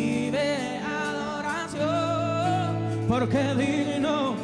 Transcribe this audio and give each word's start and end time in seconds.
Recibe 0.00 0.78
adoración, 0.78 1.84
porque 3.06 3.54
digno 3.54 4.34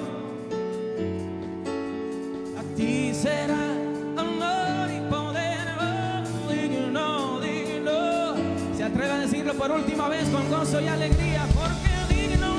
a 2.59 2.77
ti 2.77 3.14
será 3.14 3.73
honor 4.19 4.91
y 4.91 5.00
poder. 5.11 5.56
Oh. 6.98 8.34
Se 8.77 8.84
atreve 8.84 9.12
a 9.12 9.19
decirlo 9.20 9.55
por 9.55 9.70
última 9.70 10.09
vez 10.09 10.28
con 10.28 10.47
gozo 10.50 10.78
y 10.80 10.88
alegría, 10.88 11.47
porque 11.55 12.14
digno, 12.14 12.55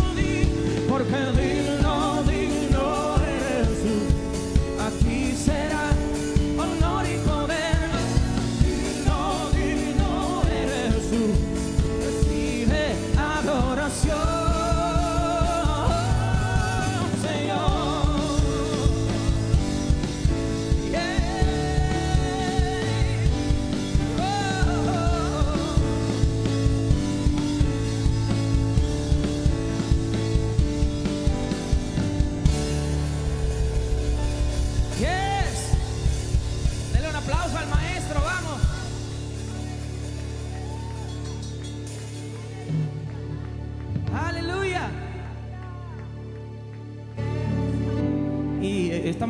porque 0.90 1.18
digno, 1.40 1.47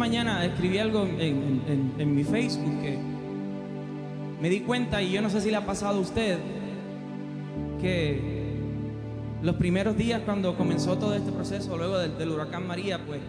mañana 0.07 0.45
escribí 0.45 0.77
algo 0.77 1.05
en, 1.05 1.93
en- 1.97 2.15
mi 2.15 2.23
Facebook 2.23 2.81
que 2.81 2.97
me 4.41 4.49
di 4.49 4.61
cuenta, 4.61 5.01
y 5.01 5.11
yo 5.11 5.21
no 5.21 5.29
sé 5.29 5.41
si 5.41 5.49
le 5.51 5.57
ha 5.57 5.65
pasado 5.65 5.97
a 5.97 6.01
usted, 6.01 6.37
que 7.81 8.55
los 9.41 9.55
primeros 9.55 9.97
días 9.97 10.21
cuando 10.23 10.55
comenzó 10.55 10.97
todo 10.97 11.13
este 11.13 11.31
proceso, 11.33 11.75
luego 11.75 11.97
del, 11.97 12.17
del 12.17 12.29
huracán 12.31 12.65
María, 12.65 12.99
pues 13.05 13.19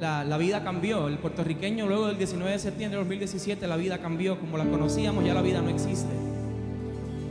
la, 0.00 0.24
la 0.24 0.38
vida 0.38 0.64
cambió. 0.64 1.06
El 1.08 1.18
puertorriqueño 1.18 1.86
luego 1.86 2.06
del 2.06 2.16
19 2.16 2.50
de 2.52 2.58
septiembre 2.60 2.96
de 2.96 3.04
2017, 3.04 3.66
la 3.66 3.76
vida 3.76 3.98
cambió. 3.98 4.38
Como 4.40 4.56
la 4.56 4.64
conocíamos, 4.64 5.22
ya 5.24 5.34
la 5.34 5.42
vida 5.42 5.60
no 5.60 5.68
existe. 5.68 6.08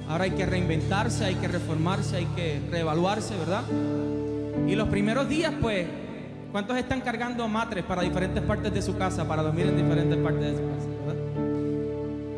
Ahora 0.07 0.25
hay 0.25 0.31
que 0.31 0.45
reinventarse, 0.45 1.25
hay 1.25 1.35
que 1.35 1.47
reformarse, 1.47 2.17
hay 2.17 2.25
que 2.35 2.59
reevaluarse, 2.69 3.35
¿verdad? 3.37 3.63
Y 4.67 4.75
los 4.75 4.89
primeros 4.89 5.27
días, 5.27 5.53
pues, 5.61 5.87
¿cuántos 6.55 6.77
están 6.77 7.01
cargando 7.01 7.45
matres 7.49 7.83
para 7.83 8.01
diferentes 8.01 8.41
partes 8.41 8.73
de 8.73 8.81
su 8.81 8.95
casa, 8.95 9.27
para 9.27 9.43
dormir 9.43 9.65
en 9.65 9.75
diferentes 9.75 10.17
partes 10.17 10.41
de 10.41 10.55
su 10.55 10.63
casa. 10.63 11.19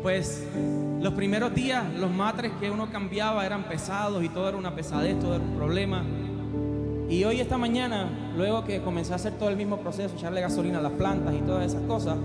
Pues 0.02 0.44
los 1.00 1.14
primeros 1.14 1.54
días, 1.54 1.84
los 1.94 2.10
matres 2.10 2.50
que 2.58 2.68
uno 2.68 2.90
cambiaba 2.90 3.46
eran 3.46 3.68
pesados 3.68 4.24
y 4.24 4.28
todo 4.28 4.48
era 4.48 4.58
una 4.58 4.74
pesadez, 4.74 5.20
todo 5.20 5.36
era 5.36 5.44
un 5.44 5.54
problema. 5.54 6.02
Y 7.08 7.22
hoy, 7.22 7.40
esta 7.40 7.58
mañana, 7.58 8.32
luego 8.36 8.64
que 8.64 8.82
comencé 8.82 9.12
a 9.12 9.16
hacer 9.16 9.34
todo 9.34 9.50
el 9.50 9.56
mismo 9.56 9.76
proceso, 9.76 10.16
echarle 10.16 10.40
gasolina 10.40 10.80
a 10.80 10.82
las 10.82 10.94
plantas 10.94 11.32
y 11.36 11.38
todas 11.38 11.66
esas 11.66 11.82
cosas, 11.82 12.16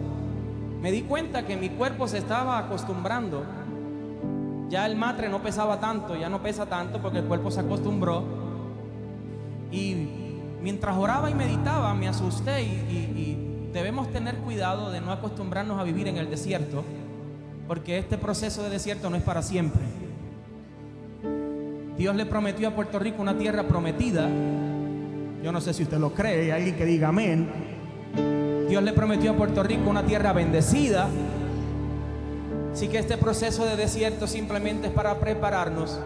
me 0.81 0.91
di 0.91 1.03
cuenta 1.03 1.45
que 1.45 1.57
mi 1.57 1.69
cuerpo 1.69 2.07
se 2.07 2.17
estaba 2.17 2.57
acostumbrando. 2.57 3.43
Ya 4.67 4.87
el 4.87 4.95
matre 4.95 5.29
no 5.29 5.43
pesaba 5.43 5.79
tanto, 5.79 6.15
ya 6.15 6.27
no 6.27 6.41
pesa 6.41 6.65
tanto 6.65 6.99
porque 6.99 7.19
el 7.19 7.25
cuerpo 7.25 7.51
se 7.51 7.59
acostumbró. 7.59 8.23
Y 9.71 10.22
mientras 10.63 10.97
oraba 10.97 11.29
y 11.29 11.35
meditaba, 11.35 11.93
me 11.93 12.07
asusté 12.07 12.63
y, 12.63 13.49
debemos 13.73 14.11
tener 14.11 14.35
cuidado 14.35 14.91
de 14.91 15.01
no 15.01 15.11
acostumbrarnos 15.11 15.79
a 15.79 15.83
vivir 15.83 16.07
en 16.07 16.17
el 16.17 16.29
desierto, 16.29 16.83
porque 17.67 17.97
este 17.97 18.19
proceso 18.19 18.61
de 18.61 18.69
desierto 18.69 19.09
no 19.09 19.15
es 19.15 19.23
para 19.23 19.41
siempre. 19.41 19.81
Dios 21.97 22.15
le 22.15 22.27
prometió 22.27 22.67
a 22.67 22.71
Puerto 22.75 22.99
Rico 22.99 23.19
una 23.19 23.35
tierra 23.35 23.63
prometida. 23.63 24.29
Yo 25.43 25.51
no 25.51 25.59
sé 25.59 25.73
si 25.73 25.81
usted 25.83 25.97
lo 25.97 26.13
cree, 26.13 26.43
hay 26.43 26.51
alguien 26.51 26.75
que 26.75 26.85
diga 26.85 27.07
amén. 27.07 27.49
Dios 28.69 28.83
le 28.83 28.93
prometió 28.93 29.31
a 29.31 29.33
Puerto 29.35 29.63
Rico 29.63 29.89
una 29.89 30.05
tierra 30.05 30.33
bendecida. 30.33 31.07
Así 32.71 32.89
que 32.89 32.99
este 32.99 33.17
proceso 33.17 33.65
de 33.65 33.75
desierto 33.75 34.27
simplemente 34.27 34.87
es 34.87 34.93
para 34.93 35.19
prepararnos. 35.19 35.99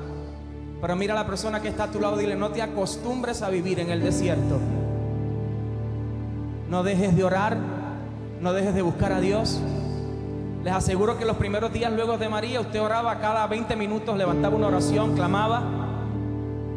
Pero 0.82 0.96
mira 0.96 1.14
a 1.14 1.18
la 1.18 1.26
persona 1.26 1.62
que 1.62 1.70
está 1.70 1.86
a 1.86 1.92
tu 1.92 2.00
lado, 2.00 2.18
dile, 2.18 2.36
no 2.36 2.50
te 2.50 2.62
acostumbres 2.62 3.42
a 3.42 3.50
vivir 3.50 3.80
en 3.80 3.90
el 3.90 4.02
desierto. 4.02 4.60
No 6.70 6.84
dejes 6.84 7.16
de 7.16 7.24
orar, 7.24 7.58
no 8.42 8.54
dejes 8.54 8.76
de 8.76 8.82
buscar 8.82 9.12
a 9.12 9.20
Dios. 9.20 9.60
Les 10.64 10.74
aseguro 10.74 11.18
que 11.18 11.26
los 11.26 11.38
primeros 11.38 11.72
días 11.74 11.92
luego 11.94 12.18
de 12.18 12.30
María, 12.30 12.62
usted 12.62 12.82
oraba 12.82 13.20
cada 13.20 13.48
20 13.48 13.76
minutos, 13.76 14.18
levantaba 14.18 14.56
una 14.56 14.68
oración, 14.68 15.16
clamaba. 15.16 15.64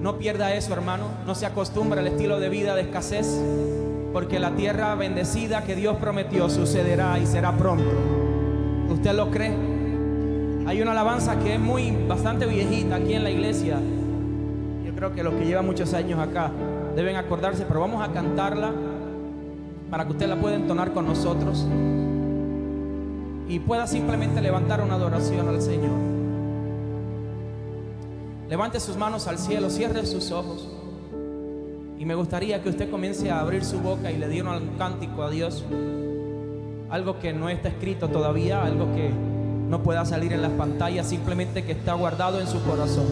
No 0.00 0.16
pierda 0.16 0.54
eso, 0.54 0.72
hermano. 0.72 1.04
No 1.26 1.34
se 1.34 1.44
acostumbre 1.44 2.00
al 2.00 2.06
estilo 2.06 2.40
de 2.40 2.48
vida 2.48 2.74
de 2.74 2.82
escasez, 2.82 3.38
porque 4.12 4.38
la 4.38 4.52
tierra 4.52 4.94
bendecida 4.94 5.64
que 5.64 5.74
Dios 5.74 5.96
prometió 5.96 6.48
sucederá 6.48 7.18
y 7.18 7.26
será 7.26 7.52
pronto. 7.52 7.90
¿Usted 8.88 9.12
lo 9.12 9.30
cree? 9.30 9.69
Hay 10.70 10.80
una 10.80 10.92
alabanza 10.92 11.36
que 11.40 11.54
es 11.54 11.60
muy 11.60 11.90
bastante 12.06 12.46
viejita 12.46 12.94
aquí 12.94 13.14
en 13.14 13.24
la 13.24 13.30
iglesia. 13.30 13.80
Yo 14.86 14.94
creo 14.94 15.12
que 15.12 15.24
los 15.24 15.34
que 15.34 15.44
llevan 15.44 15.66
muchos 15.66 15.92
años 15.94 16.20
acá 16.20 16.52
deben 16.94 17.16
acordarse, 17.16 17.64
pero 17.66 17.80
vamos 17.80 18.08
a 18.08 18.12
cantarla 18.12 18.70
para 19.90 20.04
que 20.04 20.12
usted 20.12 20.28
la 20.28 20.36
pueda 20.36 20.54
entonar 20.54 20.92
con 20.92 21.06
nosotros 21.06 21.66
y 23.48 23.58
pueda 23.58 23.88
simplemente 23.88 24.40
levantar 24.40 24.80
una 24.80 24.94
adoración 24.94 25.48
al 25.48 25.60
Señor. 25.60 25.90
Levante 28.48 28.78
sus 28.78 28.96
manos 28.96 29.26
al 29.26 29.38
cielo, 29.38 29.70
cierre 29.70 30.06
sus 30.06 30.30
ojos. 30.30 30.70
Y 31.98 32.04
me 32.04 32.14
gustaría 32.14 32.62
que 32.62 32.68
usted 32.68 32.88
comience 32.88 33.28
a 33.28 33.40
abrir 33.40 33.64
su 33.64 33.80
boca 33.80 34.12
y 34.12 34.18
le 34.18 34.28
diera 34.28 34.56
un 34.56 34.78
cántico 34.78 35.24
a 35.24 35.30
Dios. 35.30 35.64
Algo 36.90 37.18
que 37.18 37.32
no 37.32 37.48
está 37.48 37.70
escrito 37.70 38.08
todavía, 38.08 38.62
algo 38.62 38.86
que 38.94 39.29
no 39.70 39.84
pueda 39.84 40.04
salir 40.04 40.32
en 40.32 40.42
las 40.42 40.50
pantallas, 40.50 41.08
simplemente 41.08 41.64
que 41.64 41.72
está 41.72 41.94
guardado 41.94 42.40
en 42.40 42.48
su 42.48 42.60
corazón. 42.64 43.06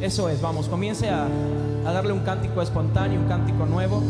Eso 0.00 0.30
es, 0.30 0.40
vamos, 0.40 0.66
comience 0.66 1.10
a, 1.10 1.28
darle 1.84 2.12
un 2.12 2.20
cántico 2.20 2.62
espontáneo, 2.62 3.20
un 3.20 3.28
cántico 3.28 3.66
nuevo. 3.66 4.02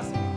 Dios. 0.00 0.29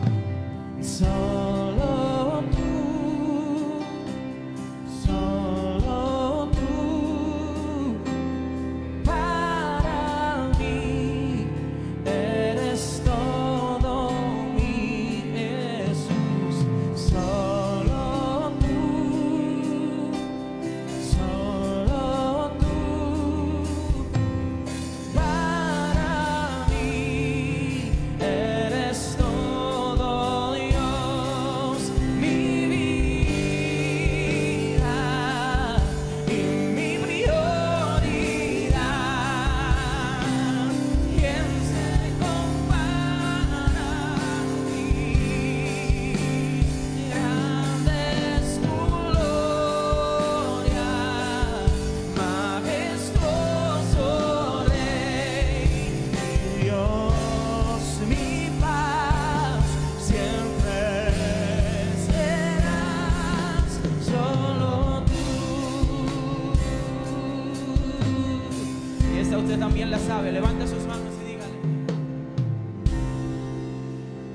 usted 69.36 69.58
también 69.58 69.90
la 69.90 69.98
sabe. 69.98 70.32
Levante 70.32 70.66
sus 70.66 70.86
manos 70.86 71.14
y 71.22 71.26
dígale. 71.30 71.52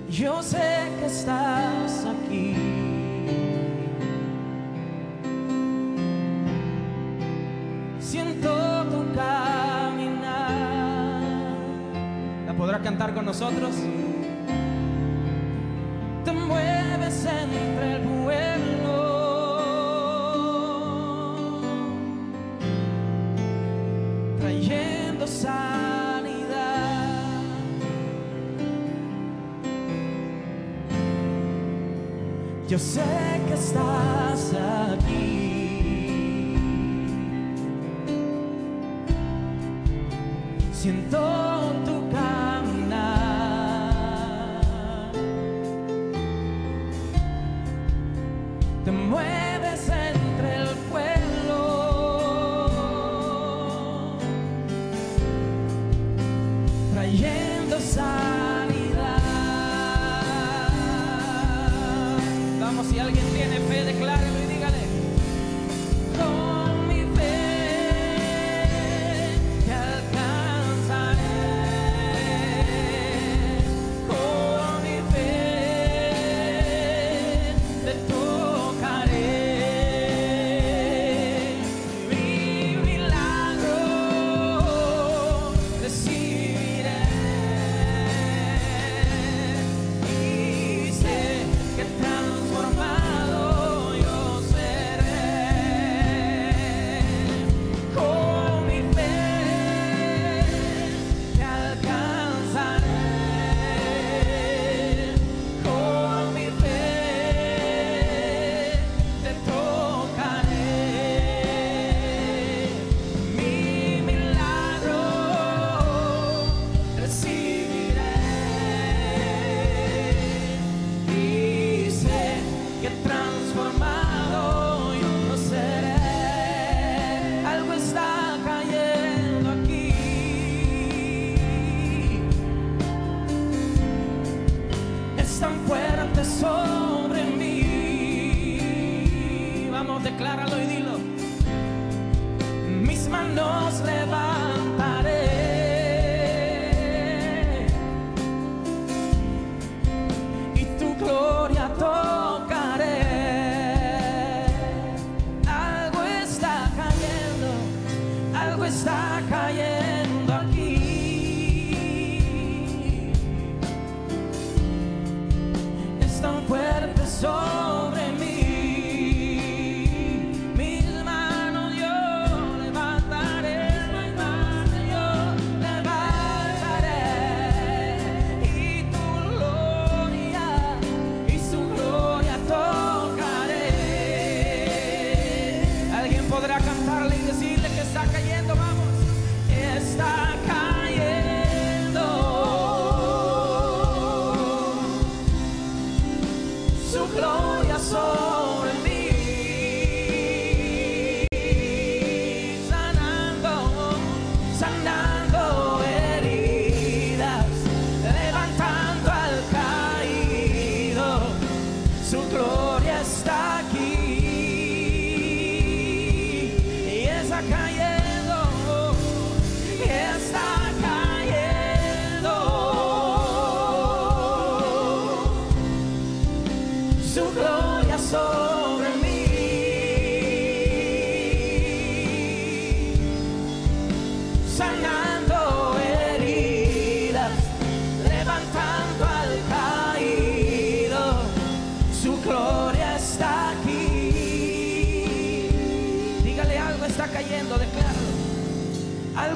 Yo 0.10 0.42
sé 0.42 0.92
que 1.00 1.06
estás 1.06 2.06
aquí. 2.06 2.56
Siento 8.00 8.86
tu 8.86 9.14
caminar. 9.14 11.22
¿La 12.48 12.54
podrá 12.54 12.80
cantar 12.80 13.14
con 13.14 13.26
nosotros? 13.26 13.76
Te 16.26 16.32
mueves 16.32 17.26
entre 17.26 17.98
el 17.98 18.04
Yo 32.70 32.78
sé 32.78 33.02
que 33.48 33.56
estás 33.56 34.54
aquí. 34.94 36.56
Siento 40.72 41.18
tu 41.84 42.12
caminar. 42.12 43.02
Te 48.86 48.92
muero. 48.92 49.39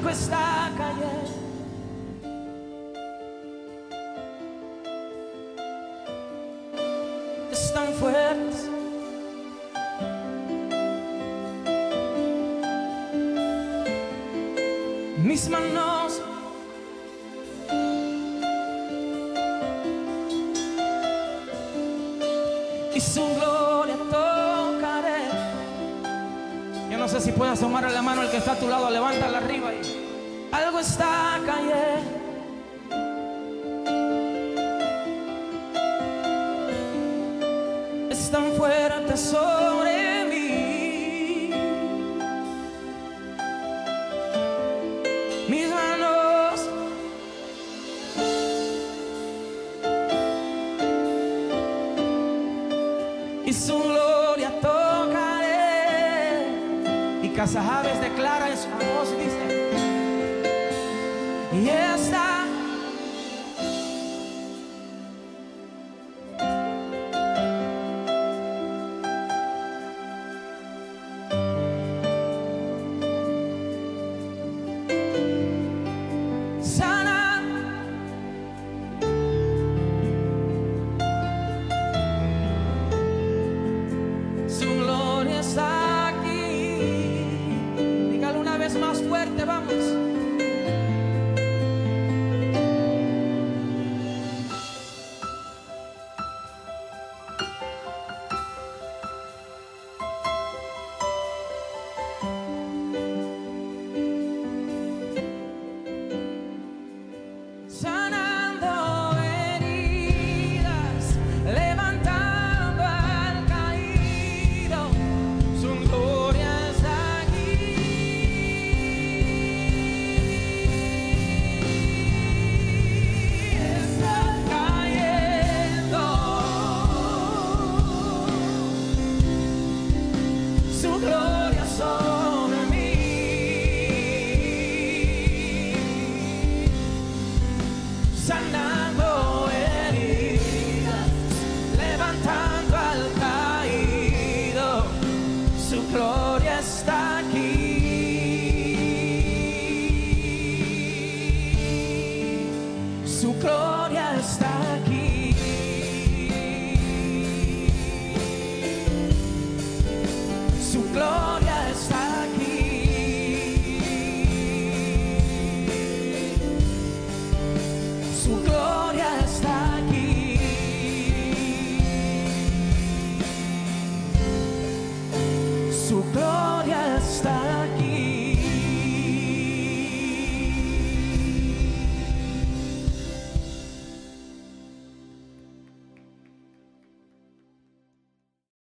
Algo 0.04 0.10
está 0.10 0.70
cayendo. 0.76 1.32
Están 7.50 7.88
fuertes. 7.94 8.68
Mis 15.22 15.48
manos 15.48 16.20
y 22.94 23.00
su 23.00 23.26
gloria 23.36 23.96
tocaré. 23.96 25.24
Yo 26.90 26.98
no 26.98 27.08
sé 27.08 27.22
si 27.22 27.32
puede 27.32 27.52
asomar 27.52 27.90
la 27.90 28.02
mano 28.02 28.20
el 28.20 28.30
que 28.30 28.36
está 28.36 28.52
a 28.52 28.56
tu 28.56 28.68
lado, 28.68 28.90
levántala 28.90 29.38
arriba 29.38 29.63
y 30.84 30.86
Algo 30.86 30.90
está 30.90 31.40
cayendo. 31.46 32.10
Están 38.10 38.52
fuertes 38.52 39.20
sobre 39.20 40.24
mí. 40.26 41.50
Mis 45.48 45.68
manos 45.70 46.68
y 53.46 53.52
su 53.52 53.78
gloria 53.82 54.50
tocaré. 54.60 56.48
y 57.22 57.28
Casajaves 57.30 58.00
declara 58.00 58.50
en 58.50 58.56
su 58.58 58.68
voz 58.68 59.23
y 61.54 61.83